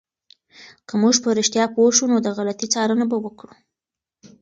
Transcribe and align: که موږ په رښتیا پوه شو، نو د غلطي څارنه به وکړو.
که 0.87 0.93
موږ 1.01 1.15
په 1.23 1.29
رښتیا 1.39 1.65
پوه 1.73 1.89
شو، 1.95 2.05
نو 2.11 2.17
د 2.25 2.27
غلطي 2.37 2.67
څارنه 2.73 3.05
به 3.11 3.17
وکړو. 3.21 3.53